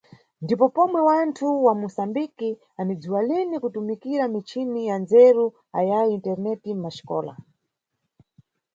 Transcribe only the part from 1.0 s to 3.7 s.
wanthu wa Musambiki anidziwa lini